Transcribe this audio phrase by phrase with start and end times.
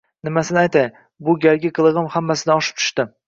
[0.27, 0.85] Nimasini aytay,
[1.27, 3.07] bu galgi qilig‘im hammasidan oshib tushdi